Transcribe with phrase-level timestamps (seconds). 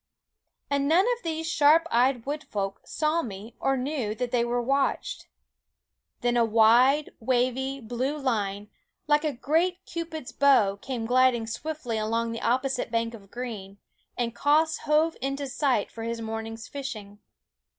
[0.67, 4.59] And none of these sharp eyed wood folk saw me or knew that they were
[4.59, 5.27] watched.
[6.21, 8.71] Then THE WOODS * a wide, wavy, blue line,
[9.05, 13.77] like a great Cupid's bow, came gliding swiftly along the opposite bank of green,
[14.17, 17.19] and Quoskh hove into sight for his morning's fishing.